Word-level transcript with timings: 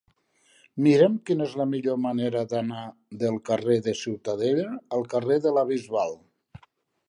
Mira'm 0.85 1.17
quina 1.29 1.45
és 1.49 1.53
la 1.61 1.67
millor 1.73 1.99
manera 2.07 2.41
d'anar 2.55 2.87
del 3.25 3.39
carrer 3.53 3.77
de 3.89 3.95
Ciutadella 4.03 4.69
al 4.99 5.09
carrer 5.15 5.41
de 5.49 5.57
la 5.59 5.69
Bisbal. 5.75 6.21